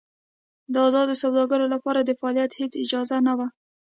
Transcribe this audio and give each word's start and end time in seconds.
د 0.73 0.75
ازادو 0.87 1.13
سوداګرو 1.23 1.65
لپاره 1.73 1.99
د 2.03 2.11
فعالیت 2.19 2.51
هېڅ 2.59 2.71
اجازه 2.83 3.17
نه 3.27 3.33
وه. 3.37 3.47